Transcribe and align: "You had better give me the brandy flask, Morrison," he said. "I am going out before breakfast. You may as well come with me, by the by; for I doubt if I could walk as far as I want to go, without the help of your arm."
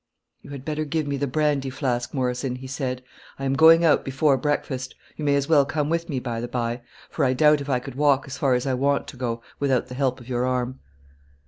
"You 0.41 0.49
had 0.49 0.65
better 0.65 0.83
give 0.83 1.05
me 1.05 1.17
the 1.17 1.27
brandy 1.27 1.69
flask, 1.69 2.11
Morrison," 2.11 2.55
he 2.55 2.65
said. 2.65 3.03
"I 3.37 3.45
am 3.45 3.53
going 3.53 3.85
out 3.85 4.03
before 4.03 4.35
breakfast. 4.35 4.95
You 5.15 5.23
may 5.23 5.35
as 5.35 5.47
well 5.47 5.63
come 5.63 5.91
with 5.91 6.09
me, 6.09 6.17
by 6.17 6.41
the 6.41 6.47
by; 6.47 6.81
for 7.11 7.23
I 7.23 7.33
doubt 7.33 7.61
if 7.61 7.69
I 7.69 7.77
could 7.77 7.93
walk 7.93 8.23
as 8.25 8.35
far 8.35 8.55
as 8.55 8.65
I 8.65 8.73
want 8.73 9.07
to 9.09 9.15
go, 9.17 9.43
without 9.59 9.89
the 9.89 9.93
help 9.93 10.19
of 10.19 10.27
your 10.27 10.43
arm." 10.43 10.79